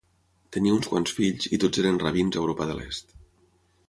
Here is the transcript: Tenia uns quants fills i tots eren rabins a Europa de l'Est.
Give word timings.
Tenia 0.55 0.77
uns 0.77 0.87
quants 0.93 1.11
fills 1.17 1.45
i 1.57 1.59
tots 1.63 1.81
eren 1.83 1.99
rabins 2.05 2.39
a 2.39 2.41
Europa 2.45 2.67
de 2.71 2.79
l'Est. 2.81 3.15